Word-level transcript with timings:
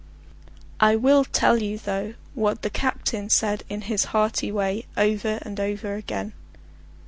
I 0.79 0.95
will 0.95 1.23
tell 1.23 1.61
you, 1.61 1.77
though, 1.77 2.15
what 2.33 2.63
the 2.63 2.71
captain 2.71 3.29
said 3.29 3.61
in 3.69 3.81
his 3.81 4.05
hearty 4.05 4.51
way 4.51 4.87
over 4.97 5.37
and 5.43 5.59
over 5.59 5.93
again. 5.93 6.33